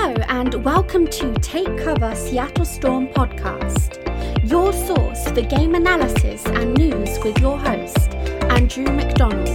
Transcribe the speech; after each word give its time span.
Hello, 0.00 0.14
and 0.28 0.54
welcome 0.64 1.08
to 1.08 1.34
Take 1.40 1.76
Cover 1.76 2.14
Seattle 2.14 2.64
Storm 2.64 3.08
podcast, 3.08 3.98
your 4.48 4.72
source 4.72 5.24
for 5.28 5.40
game 5.40 5.74
analysis 5.74 6.46
and 6.46 6.72
news 6.78 7.18
with 7.24 7.36
your 7.40 7.58
host, 7.58 8.14
Andrew 8.44 8.84
McDonald. 8.84 9.48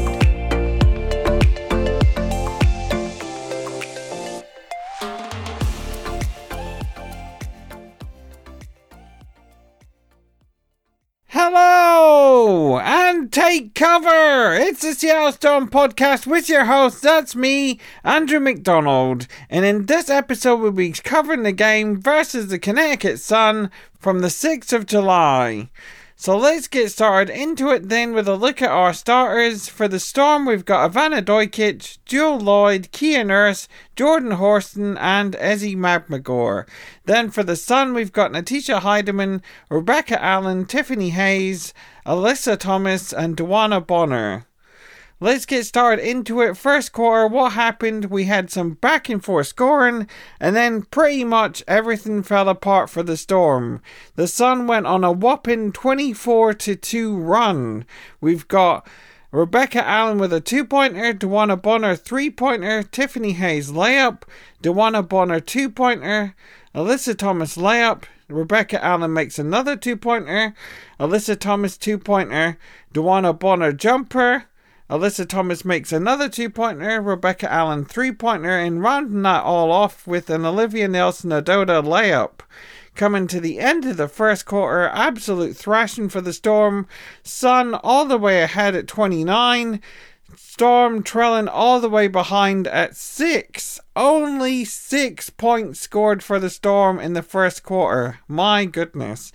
Hello 11.27 11.72
and 12.43 13.31
take 13.31 13.73
cover. 13.73 14.53
It's 14.53 14.81
the 14.81 14.93
Seattle 14.93 15.31
Storm 15.31 15.69
podcast 15.69 16.27
with 16.27 16.49
your 16.49 16.65
host. 16.65 17.01
That's 17.01 17.37
me, 17.37 17.79
Andrew 18.03 18.41
McDonald. 18.41 19.27
And 19.49 19.63
in 19.63 19.85
this 19.85 20.09
episode, 20.09 20.57
we'll 20.57 20.71
be 20.71 20.91
covering 20.91 21.43
the 21.43 21.53
game 21.53 22.01
versus 22.01 22.47
the 22.47 22.59
Connecticut 22.59 23.19
Sun 23.19 23.71
from 23.97 24.19
the 24.19 24.27
6th 24.27 24.73
of 24.73 24.85
July. 24.85 25.69
So 26.15 26.37
let's 26.37 26.67
get 26.67 26.91
started 26.91 27.33
into 27.35 27.69
it 27.71 27.89
then 27.89 28.13
with 28.13 28.27
a 28.27 28.35
look 28.35 28.61
at 28.61 28.69
our 28.69 28.93
starters. 28.93 29.67
For 29.67 29.87
the 29.87 29.99
Storm, 29.99 30.45
we've 30.45 30.63
got 30.63 30.91
Ivana 30.91 31.21
Dojkic, 31.21 31.97
Jewell 32.05 32.39
Loyd, 32.39 32.91
Kia 32.91 33.23
Nurse, 33.23 33.67
Jordan 33.95 34.31
Horston, 34.31 34.97
and 34.99 35.33
Ezi 35.33 35.75
Magbegor. 35.75 36.67
Then 37.05 37.31
for 37.31 37.43
the 37.43 37.55
Sun, 37.55 37.93
we've 37.93 38.13
got 38.13 38.31
Natisha 38.31 38.79
Hiedeman, 38.79 39.41
Rebecca 39.69 40.23
Allen, 40.23 40.65
Tiffany 40.65 41.09
Hayes, 41.09 41.73
Alyssa 42.05 42.57
Thomas, 42.57 43.11
and 43.11 43.35
DeWanna 43.35 43.85
Bonner. 43.85 44.45
Let's 45.23 45.45
get 45.45 45.65
started 45.65 46.05
into 46.05 46.41
it. 46.41 46.57
First 46.57 46.91
quarter, 46.91 47.27
what 47.27 47.53
happened? 47.53 48.11
We 48.11 48.25
had 48.25 48.51
some 48.51 48.71
back 48.71 49.07
and 49.07 49.23
forth 49.23 49.47
scoring, 49.47 50.09
and 50.37 50.53
then 50.53 50.81
pretty 50.81 51.23
much 51.23 51.63
everything 51.65 52.23
fell 52.23 52.49
apart 52.49 52.89
for 52.89 53.03
the 53.03 53.15
Storm. 53.15 53.81
The 54.17 54.27
Sun 54.27 54.67
went 54.67 54.85
on 54.85 55.05
a 55.05 55.13
whopping 55.13 55.71
24 55.71 56.55
to 56.55 56.75
2 56.75 57.15
run. 57.15 57.85
We've 58.19 58.45
got 58.49 58.85
Rebecca 59.31 59.87
Allen 59.87 60.17
with 60.17 60.33
a 60.33 60.41
two 60.41 60.65
pointer, 60.65 61.13
DeWanna 61.13 61.61
Bonner 61.61 61.95
three 61.95 62.29
pointer, 62.29 62.83
Tiffany 62.83 63.31
Hayes 63.31 63.71
layup, 63.71 64.23
DeWanna 64.61 65.07
Bonner 65.07 65.39
two 65.39 65.69
pointer, 65.69 66.35
Alyssa 66.75 67.17
Thomas 67.17 67.55
layup, 67.55 68.03
Rebecca 68.27 68.83
Allen 68.83 69.13
makes 69.13 69.39
another 69.39 69.77
two 69.77 69.95
pointer, 69.95 70.53
Alyssa 70.99 71.39
Thomas 71.39 71.77
two 71.77 71.97
pointer, 71.97 72.57
DeWanna 72.93 73.39
Bonner 73.39 73.71
jumper, 73.71 74.47
Alyssa 74.93 75.27
Thomas 75.27 75.65
makes 75.65 75.91
another 75.91 76.29
two 76.29 76.51
pointer, 76.51 77.01
Rebecca 77.01 77.51
Allen 77.51 77.83
three 77.83 78.11
pointer, 78.11 78.59
and 78.59 78.83
rounding 78.83 79.23
that 79.23 79.43
all 79.43 79.71
off 79.71 80.05
with 80.05 80.29
an 80.29 80.45
Olivia 80.45 80.87
Nelson 80.87 81.31
Ododa 81.31 81.81
layup. 81.81 82.41
Coming 82.93 83.25
to 83.25 83.39
the 83.39 83.57
end 83.57 83.85
of 83.85 83.97
the 83.97 84.07
first 84.07 84.45
quarter, 84.45 84.87
absolute 84.89 85.57
thrashing 85.57 86.09
for 86.09 86.21
the 86.21 86.31
Storm. 86.31 86.87
Sun 87.23 87.73
all 87.73 88.05
the 88.05 88.19
way 88.19 88.43
ahead 88.43 88.75
at 88.75 88.87
29. 88.87 89.81
Storm 90.35 91.01
trailing 91.01 91.47
all 91.47 91.79
the 91.79 91.89
way 91.89 92.07
behind 92.07 92.67
at 92.67 92.95
six. 92.95 93.79
Only 93.95 94.63
six 94.63 95.31
points 95.31 95.79
scored 95.79 96.21
for 96.21 96.39
the 96.39 96.51
Storm 96.51 96.99
in 96.99 97.13
the 97.13 97.23
first 97.23 97.63
quarter. 97.63 98.19
My 98.27 98.65
goodness. 98.65 99.31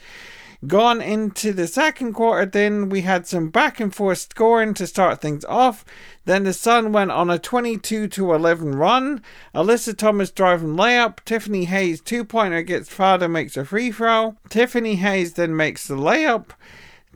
Gone 0.66 1.00
into 1.00 1.52
the 1.52 1.68
second 1.68 2.14
quarter, 2.14 2.44
then 2.44 2.88
we 2.88 3.02
had 3.02 3.28
some 3.28 3.48
back 3.48 3.78
and 3.78 3.94
forth 3.94 4.18
scoring 4.18 4.74
to 4.74 4.88
start 4.88 5.20
things 5.20 5.44
off. 5.44 5.84
Then 6.24 6.42
the 6.42 6.52
Sun 6.52 6.90
went 6.92 7.12
on 7.12 7.30
a 7.30 7.38
22 7.38 8.08
to 8.08 8.34
11 8.34 8.74
run. 8.74 9.22
Alyssa 9.54 9.96
Thomas 9.96 10.32
driving 10.32 10.74
layup. 10.74 11.18
Tiffany 11.24 11.66
Hayes 11.66 12.00
two 12.00 12.24
pointer 12.24 12.62
gets 12.62 12.98
and 12.98 13.32
makes 13.32 13.56
a 13.56 13.64
free 13.64 13.92
throw. 13.92 14.36
Tiffany 14.48 14.96
Hayes 14.96 15.34
then 15.34 15.56
makes 15.56 15.86
the 15.86 15.94
layup. 15.94 16.46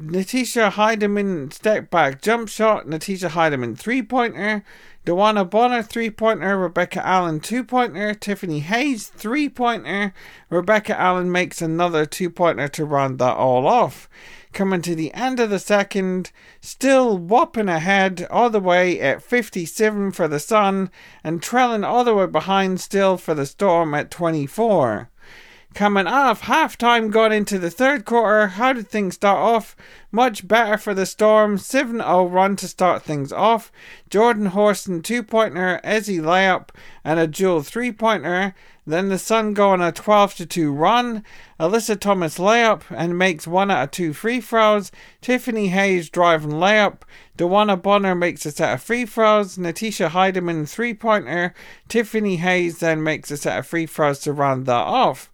Natisha 0.03 0.73
Hiedeman 0.73 1.53
step 1.53 1.89
back 1.89 2.21
jump 2.21 2.49
shot. 2.49 2.87
Natisha 2.87 3.31
Hiedeman 3.31 3.79
three 3.79 4.03
pointer. 4.03 4.65
DeWanna 5.07 5.49
Bonner 5.49 5.81
three 5.81 6.11
pointer. 6.11 6.59
Rebecca 6.59 7.07
Allen 7.07 7.39
two 7.39 7.63
pointer. 7.63 8.13
Tiffany 8.13 8.59
Hayes 8.61 9.07
three 9.07 9.49
pointer. 9.49 10.13
Rebecca 10.51 10.99
Allen 10.99 11.31
makes 11.31 11.63
another 11.63 12.05
two 12.05 12.31
pointer 12.31 12.67
to 12.67 12.85
round 12.85 13.21
that 13.21 13.37
all 13.37 13.69
off. 13.69 14.09
Coming 14.53 14.83
to 14.83 14.97
the 14.97 15.15
end 15.15 15.39
of 15.39 15.51
the 15.51 15.61
second, 15.61 16.33
still 16.61 17.17
whopping 17.17 17.69
ahead 17.69 18.27
all 18.29 18.51
the 18.51 18.61
way 18.61 19.01
at 19.01 19.23
57 19.23 20.11
for 20.11 20.27
the 20.27 20.41
Sun 20.41 20.91
and 21.23 21.41
trailing 21.41 21.85
all 21.85 22.03
the 22.03 22.15
way 22.15 22.27
behind 22.27 22.81
still 22.81 23.17
for 23.17 23.35
the 23.35 23.47
Storm 23.47 23.95
at 23.95 24.11
24. 24.11 25.12
Coming 25.75 26.07
off 26.07 26.43
halftime, 26.43 27.11
going 27.11 27.33
into 27.33 27.59
the 27.59 27.71
third 27.71 28.05
quarter, 28.05 28.49
how 28.49 28.75
did 28.75 28.91
things 28.91 29.15
start 29.15 29.39
off? 29.39 29.75
Much 30.11 30.47
better 30.47 30.77
for 30.77 30.93
the 30.93 31.07
Storm. 31.07 31.57
7 31.57 31.97
0 31.97 32.27
run 32.27 32.57
to 32.57 32.69
start 32.69 33.03
things 33.03 33.33
off. 33.33 33.73
Jordan 34.11 34.47
Horston, 34.47 35.03
two 35.03 35.23
pointer, 35.23 35.81
Ezi 35.83 36.21
layup, 36.21 36.69
and 37.05 37.19
a 37.19 37.27
Jewell 37.27 37.63
three 37.63 37.91
pointer. 37.91 38.55
Then 38.87 39.09
the 39.09 39.19
Sun 39.19 39.55
go 39.55 39.71
on 39.71 39.81
a 39.81 39.93
12 39.93 40.47
2 40.47 40.73
run. 40.73 41.25
Alyssa 41.59 41.99
Thomas 41.99 42.37
layup 42.37 42.83
and 42.91 43.17
makes 43.17 43.47
one 43.47 43.71
out 43.71 43.85
of 43.85 43.91
two 43.93 44.13
free 44.13 44.43
throws. 44.43 44.93
Tiffany 45.23 45.69
Hayes 45.69 46.11
driving 46.11 46.51
layup. 46.51 47.01
DeWanna 47.39 47.81
Bonner 47.81 48.15
makes 48.15 48.45
a 48.45 48.51
set 48.51 48.75
of 48.75 48.83
free 48.83 49.07
throws. 49.07 49.57
Natisha 49.57 50.11
Hiedeman 50.11 50.69
three 50.69 50.93
pointer. 50.93 51.55
Tiffany 51.89 52.37
Hayes 52.37 52.81
then 52.81 53.03
makes 53.03 53.31
a 53.31 53.39
set 53.39 53.59
of 53.59 53.67
free 53.67 53.87
throws 53.87 54.19
to 54.21 54.35
round 54.35 54.67
that 54.67 54.75
off. 54.75 55.31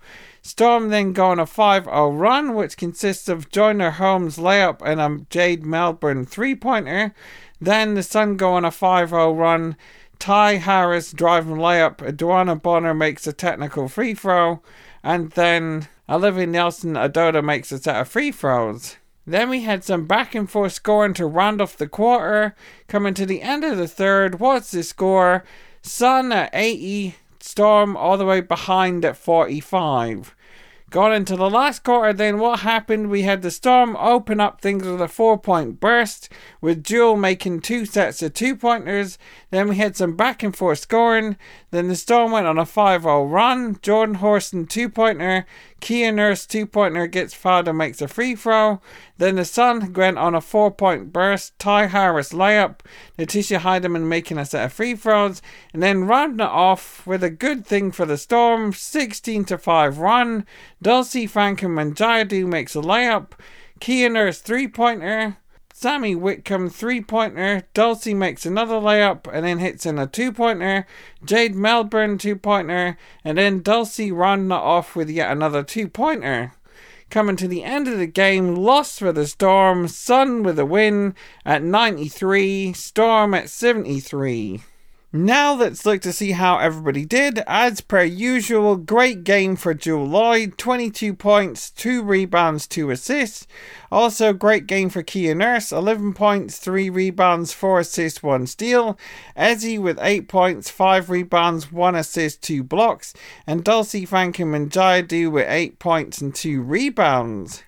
Storm 0.48 0.88
then 0.88 1.12
go 1.12 1.26
on 1.26 1.38
a 1.38 1.44
5 1.44 1.84
0 1.84 2.12
run, 2.12 2.54
which 2.54 2.78
consists 2.78 3.28
of 3.28 3.50
Joyner 3.50 3.91
Holmes 3.91 4.38
layup 4.38 4.81
and 4.82 4.98
a 4.98 5.26
Jade 5.28 5.66
Melbourne 5.66 6.25
three 6.25 6.54
pointer. 6.54 7.12
Then 7.60 7.92
the 7.92 8.03
Sun 8.03 8.38
go 8.38 8.54
on 8.54 8.64
a 8.64 8.70
5 8.70 9.10
0 9.10 9.34
run. 9.34 9.76
Ty 10.19 10.56
Harris 10.56 11.12
driving 11.12 11.56
layup. 11.56 11.98
DeWanna 11.98 12.62
Bonner 12.62 12.94
makes 12.94 13.26
a 13.26 13.32
technical 13.34 13.88
free 13.88 14.14
throw. 14.14 14.62
And 15.03 15.32
then 15.32 15.86
Olivia 16.09 16.47
Nelson 16.47 16.94
Ododa 16.94 17.44
makes 17.44 17.70
a 17.70 17.76
set 17.76 18.00
of 18.00 18.09
free 18.09 18.32
throws. 18.32 18.97
Then 19.26 19.50
we 19.50 19.65
had 19.65 19.84
some 19.84 20.06
back 20.06 20.34
and 20.34 20.50
forth 20.50 20.72
scoring 20.72 21.12
to 21.15 21.26
round 21.26 21.60
off 21.60 21.76
the 21.76 21.86
quarter. 21.86 22.54
Coming 22.86 23.12
to 23.12 23.26
the 23.26 23.42
end 23.42 23.65
of 23.65 23.76
the 23.76 23.86
third, 23.86 24.41
what's 24.41 24.70
the 24.70 24.82
score? 24.82 25.44
Sun 25.82 26.32
at 26.32 26.48
80, 26.54 27.16
Storm 27.38 27.97
all 27.98 28.16
the 28.16 28.25
way 28.25 28.41
behind 28.41 29.04
at 29.04 29.16
45. 29.16 30.34
Got 30.91 31.12
into 31.12 31.37
the 31.37 31.50
last 31.50 31.84
quarter, 31.84 32.15
then 32.15 32.38
what 32.38 32.60
happened? 32.60 33.10
We 33.10 33.22
had 33.22 33.43
the 33.43 33.50
Storm 33.50 33.94
open 33.97 34.41
up 34.41 34.62
things 34.62 34.87
with 34.87 35.03
a 35.03 35.09
four 35.09 35.37
point 35.37 35.81
burst, 35.81 36.31
with 36.62 36.82
Jewell 36.82 37.16
making 37.16 37.60
two 37.60 37.84
sets 37.84 38.22
of 38.22 38.32
two 38.32 38.56
pointers. 38.56 39.19
Then 39.50 39.69
we 39.69 39.77
had 39.77 39.97
some 39.97 40.16
back 40.16 40.43
and 40.43 40.56
forth 40.56 40.78
scoring. 40.78 41.37
Then 41.71 41.88
the 41.88 41.97
Storm 41.97 42.32
went 42.32 42.47
on 42.47 42.56
a 42.56 42.65
5 42.65 43.03
0 43.03 43.27
run. 43.27 43.78
Jordan 43.82 44.16
Horston 44.16 44.66
two 44.66 44.88
pointer. 44.88 45.44
Kia 45.81 46.10
Nurse 46.10 46.47
two 46.47 46.66
pointer 46.66 47.06
gets 47.06 47.34
fouled 47.34 47.69
and 47.69 47.78
makes 47.78 48.00
a 48.00 48.09
free 48.09 48.34
throw. 48.34 48.81
Then 49.19 49.37
the 49.37 49.44
Sun 49.44 49.93
went 49.93 50.19
on 50.19 50.34
a 50.34 50.41
four 50.41 50.71
point 50.71 51.12
burst. 51.12 51.59
Ty 51.59 51.87
Harris 51.87 52.32
layup. 52.32 52.81
Natisha 53.19 53.59
Hiedeman 53.59 54.09
making 54.09 54.38
a 54.38 54.47
set 54.47 54.65
of 54.65 54.72
free 54.72 54.94
throws. 54.94 55.43
And 55.72 55.82
then 55.82 56.04
rounding 56.04 56.47
it 56.47 56.50
off 56.50 57.06
with 57.06 57.22
a 57.22 57.31
good 57.31 57.66
thing 57.66 57.93
for 57.93 58.06
the 58.06 58.16
Storm 58.16 58.72
16 58.72 59.44
to 59.47 59.59
5 59.59 59.98
run. 59.98 60.47
Dulcy 60.83 61.28
Fankam 61.28 61.75
Mendjiadeu 61.75 62.47
makes 62.47 62.77
a 62.77 62.80
layup. 62.80 63.33
Kia 63.80 64.09
Nurse 64.09 64.41
three 64.41 64.69
pointer. 64.69 65.36
Sammy 65.72 66.15
Whitcomb 66.15 66.69
three 66.71 67.01
pointer. 67.01 67.65
Dulcy 67.75 68.15
makes 68.15 68.47
another 68.47 68.75
layup 68.75 69.28
and 69.33 69.45
then 69.45 69.59
hits 69.59 69.86
in 69.86 69.98
a 69.98 70.07
two 70.07 70.33
pointer. 70.33 70.86
Jade 71.25 71.54
Melbourne 71.54 72.16
two 72.16 72.36
pointer. 72.36 72.97
And 73.25 73.39
then 73.39 73.60
Dulcy 73.60 74.09
it 74.09 74.53
off 74.53 74.95
with 74.95 75.10
yet 75.10 75.33
another 75.33 75.65
two 75.65 75.89
pointer. 75.89 76.53
Coming 77.10 77.36
to 77.36 77.48
the 77.48 77.65
end 77.65 77.89
of 77.89 77.98
the 77.98 78.07
game, 78.07 78.54
lost 78.54 78.98
for 78.98 79.13
the 79.13 79.27
Storm. 79.27 79.89
Sun 79.89 80.42
with 80.42 80.59
a 80.59 80.66
win 80.66 81.15
at 81.45 81.63
93. 81.63 82.72
Storm 82.75 83.34
at 83.34 83.48
73. 83.48 84.63
Now 85.10 85.55
let's 85.55 85.87
look 85.87 86.03
to 86.03 86.13
see 86.13 86.33
how 86.33 86.59
everybody 86.59 87.07
did. 87.07 87.39
As 87.47 87.81
per 87.81 88.03
usual, 88.03 88.77
great 88.77 89.25
game 89.25 89.57
for 89.57 89.72
Jewell 89.72 90.07
Loyd. 90.07 90.59
22 90.59 91.15
points, 91.15 91.71
2 91.71 92.03
rebounds, 92.03 92.66
2 92.66 92.91
assists. 92.91 93.47
Also, 93.91 94.34
great 94.34 94.66
game 94.66 94.91
for 94.91 95.03
Kia 95.03 95.34
Nurse, 95.34 95.72
11 95.72 96.13
points, 96.13 96.59
3 96.59 96.91
rebounds, 96.91 97.55
4 97.55 97.81
assists, 97.81 98.22
1 98.22 98.47
steal. 98.49 98.99
Ezi 99.34 99.81
with 99.81 99.99
8 99.99 100.28
points, 100.28 100.69
5 100.69 101.09
rebounds, 101.09 101.72
1 101.72 101.95
assist, 101.95 102.43
2 102.43 102.63
blocks. 102.63 103.15
And 103.47 103.65
Dulcy 103.65 104.07
Fankam 104.07 104.49
Mendjiadeu 104.49 105.33
with 105.33 105.49
8 105.49 105.78
points 105.78 106.21
and 106.21 106.34
2 106.34 106.61
rebounds. 106.61 107.65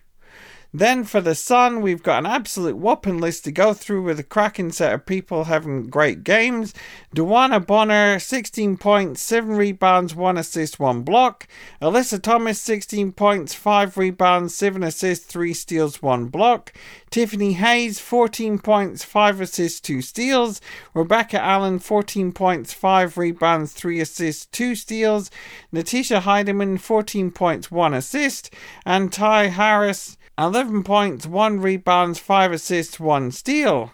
Then 0.73 1.03
for 1.03 1.21
the 1.21 1.35
Sun, 1.35 1.81
we've 1.81 2.03
got 2.03 2.21
an 2.21 2.31
absolute 2.31 2.77
whopping 2.77 3.19
list 3.19 3.45
to 3.45 3.53
go 3.53 3.75
through 3.75 4.05
with 4.05 4.21
a 4.21 4.25
cracking 4.25 4.71
set 4.71 4.93
of 4.93 5.05
people 5.05 5.45
having 5.45 5.89
great 5.89 6.23
games. 6.23 6.73
DeWanna 7.17 7.67
Bonner, 7.67 8.21
16 8.21 8.77
points, 8.77 9.21
7 9.21 9.57
rebounds, 9.57 10.15
1 10.15 10.39
assist, 10.39 10.79
1 10.79 11.03
block. 11.03 11.49
Alyssa 11.83 12.23
Thomas, 12.23 12.61
16 12.61 13.11
points, 13.13 13.53
5 13.53 13.97
rebounds, 13.97 14.55
7 14.55 14.85
assists, 14.85 15.27
3 15.27 15.53
steals, 15.53 16.01
1 16.01 16.27
block. 16.27 16.73
Tiffany 17.11 17.55
Hayes, 17.55 17.99
14 17.99 18.61
points, 18.61 19.03
5 19.03 19.41
assists, 19.41 19.81
2 19.81 20.01
steals. 20.01 20.61
Rebecca 20.95 21.43
Allen, 21.43 21.81
14 21.81 22.31
points, 22.31 22.73
5 22.73 23.19
rebounds, 23.19 23.73
3 23.73 23.99
assists, 23.99 24.47
2 24.47 24.77
steals. 24.77 25.33
Natisha 25.75 26.21
Hiedeman, 26.21 26.79
14 26.79 27.33
points, 27.33 27.73
1 27.73 27.93
assist. 27.93 28.55
And 28.87 29.13
Ty 29.13 29.49
Harris, 29.49 30.17
11 30.41 30.85
points, 30.85 31.27
1 31.27 31.61
rebounds, 31.61 32.19
5 32.19 32.53
assists, 32.53 32.99
1 32.99 33.31
steal. 33.31 33.93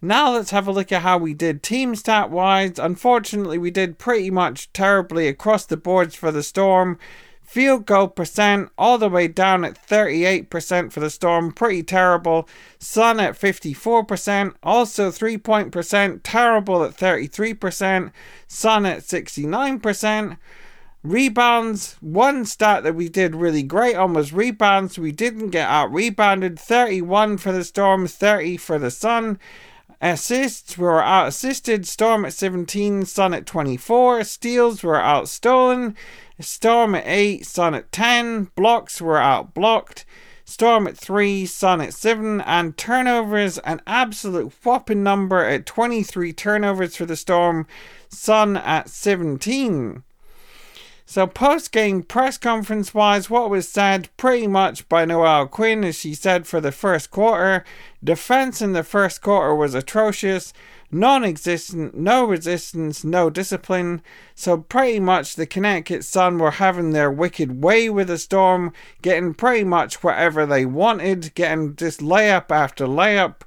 Now 0.00 0.32
let's 0.32 0.52
have 0.52 0.68
a 0.68 0.72
look 0.72 0.92
at 0.92 1.02
how 1.02 1.18
we 1.18 1.34
did 1.34 1.60
team 1.60 1.96
stat 1.96 2.30
wise. 2.30 2.78
Unfortunately, 2.78 3.58
we 3.58 3.72
did 3.72 3.98
pretty 3.98 4.30
much 4.30 4.72
terribly 4.72 5.26
across 5.26 5.66
the 5.66 5.76
boards 5.76 6.14
for 6.14 6.30
the 6.30 6.44
Storm. 6.44 7.00
Field 7.42 7.84
goal 7.84 8.06
percent 8.06 8.70
all 8.78 8.96
the 8.96 9.08
way 9.08 9.26
down 9.26 9.64
at 9.64 9.74
38% 9.84 10.92
for 10.92 11.00
the 11.00 11.10
Storm, 11.10 11.50
pretty 11.50 11.82
terrible. 11.82 12.48
Sun 12.78 13.18
at 13.18 13.34
54%, 13.34 14.54
also 14.62 15.10
3 15.10 15.36
point 15.38 15.72
percent, 15.72 16.22
terrible 16.22 16.84
at 16.84 16.96
33%. 16.96 18.12
Sun 18.46 18.86
at 18.86 19.00
69%. 19.00 20.36
Rebounds, 21.04 21.96
one 22.00 22.44
stat 22.44 22.84
that 22.84 22.94
we 22.94 23.08
did 23.08 23.34
really 23.34 23.64
great 23.64 23.96
on 23.96 24.12
was 24.12 24.32
rebounds. 24.32 25.00
We 25.00 25.10
didn't 25.10 25.50
get 25.50 25.68
out 25.68 25.92
rebounded. 25.92 26.60
31 26.60 27.38
for 27.38 27.50
the 27.50 27.64
Storm, 27.64 28.06
30 28.06 28.56
for 28.56 28.78
the 28.78 28.90
Sun. 28.90 29.40
Assists, 30.00 30.78
we 30.78 30.84
were 30.84 31.02
out 31.02 31.26
assisted. 31.26 31.88
Storm 31.88 32.24
at 32.24 32.32
17, 32.32 33.04
Sun 33.04 33.34
at 33.34 33.46
24. 33.46 34.22
Steals 34.22 34.84
were 34.84 35.00
out 35.00 35.28
stolen. 35.28 35.96
Storm 36.38 36.94
at 36.94 37.04
8, 37.04 37.46
Sun 37.46 37.74
at 37.74 37.90
10. 37.90 38.50
Blocks 38.54 39.00
were 39.00 39.18
out 39.18 39.54
blocked. 39.54 40.04
Storm 40.44 40.86
at 40.86 40.96
3, 40.96 41.46
Sun 41.46 41.80
at 41.80 41.94
7. 41.94 42.40
And 42.42 42.76
turnovers, 42.76 43.58
an 43.58 43.82
absolute 43.88 44.52
whopping 44.62 45.02
number 45.02 45.44
at 45.44 45.66
23 45.66 46.32
turnovers 46.32 46.94
for 46.94 47.06
the 47.06 47.16
Storm. 47.16 47.66
Sun 48.08 48.56
at 48.56 48.88
17. 48.88 50.04
So, 51.12 51.26
post 51.26 51.72
game 51.72 52.04
press 52.04 52.38
conference 52.38 52.94
wise, 52.94 53.28
what 53.28 53.50
was 53.50 53.68
said 53.68 54.08
pretty 54.16 54.46
much 54.46 54.88
by 54.88 55.04
Noelle 55.04 55.46
Quinn, 55.46 55.84
as 55.84 55.98
she 55.98 56.14
said 56.14 56.46
for 56.46 56.58
the 56.58 56.72
first 56.72 57.10
quarter, 57.10 57.64
defense 58.02 58.62
in 58.62 58.72
the 58.72 58.82
first 58.82 59.20
quarter 59.20 59.54
was 59.54 59.74
atrocious, 59.74 60.54
non 60.90 61.22
existent, 61.22 61.94
no 61.94 62.24
resistance, 62.24 63.04
no 63.04 63.28
discipline. 63.28 64.00
So, 64.34 64.56
pretty 64.56 65.00
much 65.00 65.34
the 65.34 65.44
Connecticut 65.44 66.02
Sun 66.02 66.38
were 66.38 66.52
having 66.52 66.92
their 66.92 67.10
wicked 67.10 67.62
way 67.62 67.90
with 67.90 68.08
the 68.08 68.16
Storm, 68.16 68.72
getting 69.02 69.34
pretty 69.34 69.64
much 69.64 70.02
whatever 70.02 70.46
they 70.46 70.64
wanted, 70.64 71.34
getting 71.34 71.76
just 71.76 72.00
layup 72.00 72.50
after 72.50 72.86
layup. 72.86 73.42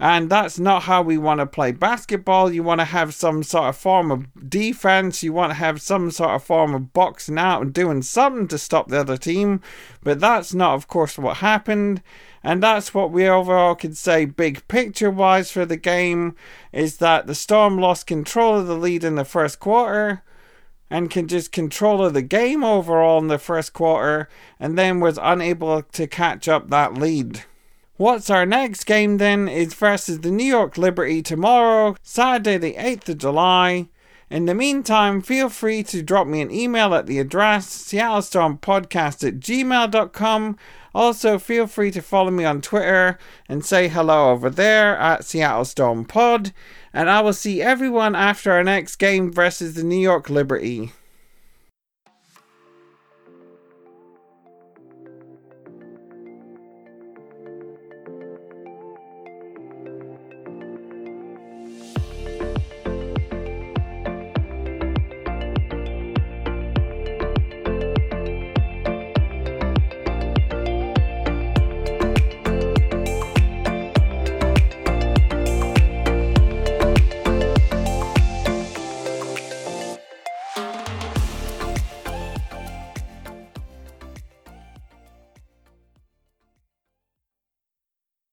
And 0.00 0.30
that's 0.30 0.60
not 0.60 0.84
how 0.84 1.02
we 1.02 1.18
want 1.18 1.40
to 1.40 1.46
play 1.46 1.72
basketball. 1.72 2.52
You 2.52 2.62
want 2.62 2.80
to 2.80 2.84
have 2.84 3.14
some 3.14 3.42
sort 3.42 3.68
of 3.68 3.76
form 3.76 4.12
of 4.12 4.48
defense. 4.48 5.24
You 5.24 5.32
want 5.32 5.50
to 5.50 5.54
have 5.54 5.82
some 5.82 6.12
sort 6.12 6.30
of 6.30 6.44
form 6.44 6.72
of 6.74 6.92
boxing 6.92 7.38
out 7.38 7.62
and 7.62 7.72
doing 7.72 8.02
something 8.02 8.46
to 8.48 8.58
stop 8.58 8.88
the 8.88 9.00
other 9.00 9.16
team. 9.16 9.60
But 10.02 10.20
that's 10.20 10.54
not, 10.54 10.74
of 10.74 10.86
course, 10.86 11.18
what 11.18 11.38
happened. 11.38 12.02
And 12.44 12.62
that's 12.62 12.94
what 12.94 13.10
we 13.10 13.28
overall 13.28 13.74
could 13.74 13.96
say, 13.96 14.24
big 14.24 14.66
picture 14.68 15.10
wise, 15.10 15.50
for 15.50 15.66
the 15.66 15.76
game 15.76 16.36
is 16.72 16.98
that 16.98 17.26
the 17.26 17.34
Storm 17.34 17.78
lost 17.78 18.06
control 18.06 18.60
of 18.60 18.68
the 18.68 18.76
lead 18.76 19.02
in 19.02 19.16
the 19.16 19.24
first 19.24 19.58
quarter 19.58 20.22
and 20.88 21.10
can 21.10 21.26
just 21.26 21.50
control 21.50 22.04
of 22.04 22.14
the 22.14 22.22
game 22.22 22.62
overall 22.62 23.18
in 23.18 23.26
the 23.26 23.38
first 23.38 23.72
quarter 23.72 24.28
and 24.60 24.78
then 24.78 25.00
was 25.00 25.18
unable 25.20 25.82
to 25.82 26.06
catch 26.06 26.48
up 26.48 26.70
that 26.70 26.94
lead. 26.94 27.42
What's 27.98 28.30
our 28.30 28.46
next 28.46 28.84
game 28.84 29.18
then 29.18 29.48
is 29.48 29.74
versus 29.74 30.20
the 30.20 30.30
New 30.30 30.44
York 30.44 30.78
Liberty 30.78 31.20
tomorrow, 31.20 31.96
Saturday 32.00 32.56
the 32.56 32.74
8th 32.74 33.08
of 33.08 33.18
July. 33.18 33.88
In 34.30 34.44
the 34.44 34.54
meantime, 34.54 35.20
feel 35.20 35.48
free 35.48 35.82
to 35.82 36.00
drop 36.00 36.28
me 36.28 36.40
an 36.40 36.52
email 36.52 36.94
at 36.94 37.06
the 37.06 37.18
address 37.18 37.66
seattlestormpodcast 37.66 39.26
at 39.26 39.40
gmail.com. 39.40 40.56
Also, 40.94 41.40
feel 41.40 41.66
free 41.66 41.90
to 41.90 42.00
follow 42.00 42.30
me 42.30 42.44
on 42.44 42.60
Twitter 42.60 43.18
and 43.48 43.64
say 43.64 43.88
hello 43.88 44.30
over 44.30 44.48
there 44.48 44.96
at 44.96 45.24
Seattle 45.24 45.64
Storm 45.64 46.04
Pod. 46.04 46.52
And 46.92 47.10
I 47.10 47.20
will 47.20 47.32
see 47.32 47.60
everyone 47.60 48.14
after 48.14 48.52
our 48.52 48.62
next 48.62 48.94
game 48.94 49.32
versus 49.32 49.74
the 49.74 49.82
New 49.82 49.98
York 49.98 50.30
Liberty. 50.30 50.92